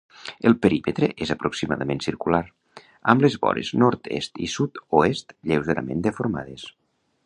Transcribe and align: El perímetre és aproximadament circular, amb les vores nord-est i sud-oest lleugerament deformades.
El 0.49 0.53
perímetre 0.61 1.09
és 1.25 1.33
aproximadament 1.35 2.01
circular, 2.07 2.41
amb 3.15 3.27
les 3.27 3.37
vores 3.45 3.73
nord-est 3.85 4.45
i 4.49 4.53
sud-oest 4.57 5.41
lleugerament 5.53 6.05
deformades. 6.09 6.71